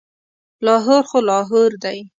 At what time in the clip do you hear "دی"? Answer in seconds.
1.83-1.99